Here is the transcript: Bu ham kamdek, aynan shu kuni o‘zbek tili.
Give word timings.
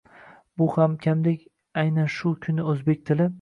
Bu 0.61 0.67
ham 0.77 0.95
kamdek, 1.03 1.43
aynan 1.83 2.11
shu 2.17 2.33
kuni 2.47 2.67
o‘zbek 2.73 3.05
tili. 3.13 3.29